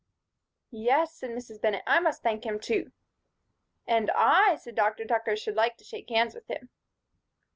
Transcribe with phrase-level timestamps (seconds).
[0.71, 1.61] "Yes," said Mrs.
[1.61, 2.91] Bennett, "I must thank him too."
[3.85, 5.05] "And I," said Dr.
[5.05, 6.69] Tucker, "should like to shake hands with him."